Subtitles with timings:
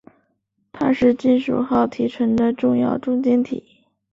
[0.71, 3.63] 它是金属锆提纯的重要中间体。